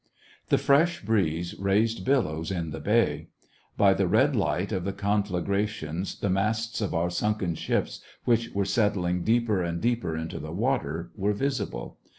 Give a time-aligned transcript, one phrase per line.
[0.49, 3.27] The fresh breeze raised billows in the bay.
[3.77, 8.65] By the red light of the conflagrations, the masts of our sunken ships, which were
[8.65, 11.99] settling deeper and deeper into the water, were visible.